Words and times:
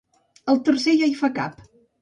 el 0.53 0.61
tercer 0.69 0.97
ja 1.03 1.11
hi 1.13 1.15
fa 1.23 1.33
cap 1.37 1.65